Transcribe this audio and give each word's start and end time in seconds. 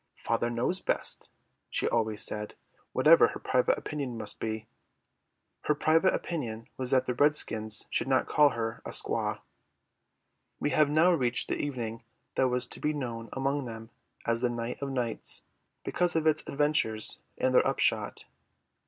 "Father 0.17 0.49
knows 0.49 0.81
best," 0.81 1.29
she 1.69 1.87
always 1.87 2.23
said, 2.23 2.55
whatever 2.91 3.27
her 3.27 3.39
private 3.39 3.77
opinion 3.77 4.17
must 4.17 4.39
be. 4.39 4.65
Her 5.65 5.75
private 5.75 6.15
opinion 6.15 6.67
was 6.75 6.89
that 6.89 7.05
the 7.05 7.13
redskins 7.13 7.85
should 7.91 8.07
not 8.07 8.25
call 8.25 8.49
her 8.49 8.81
a 8.83 8.89
squaw. 8.89 9.41
We 10.59 10.71
have 10.71 10.89
now 10.89 11.11
reached 11.13 11.49
the 11.49 11.61
evening 11.61 12.03
that 12.33 12.47
was 12.49 12.65
to 12.69 12.79
be 12.79 12.93
known 12.93 13.29
among 13.33 13.65
them 13.65 13.91
as 14.25 14.41
the 14.41 14.49
Night 14.49 14.81
of 14.81 14.89
Nights, 14.89 15.43
because 15.83 16.15
of 16.15 16.25
its 16.25 16.41
adventures 16.47 17.19
and 17.37 17.53
their 17.53 17.67
upshot. 17.67 18.25